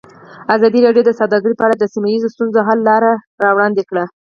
ازادي 0.55 0.79
راډیو 0.85 1.03
د 1.05 1.11
سوداګري 1.19 1.53
په 1.57 1.63
اړه 1.67 1.75
د 1.77 1.83
سیمه 1.93 2.07
ییزو 2.13 2.33
ستونزو 2.35 2.59
حل 2.67 2.79
لارې 2.89 3.13
راوړاندې 3.43 3.83
کړې. 3.89 4.05